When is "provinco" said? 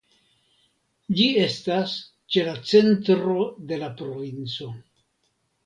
4.03-4.75